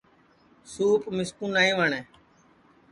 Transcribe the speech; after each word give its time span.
سُوپ 0.71 1.01
مِسکُو 1.15 1.45
نائیں 1.53 1.75
وٹؔیں 1.77 2.05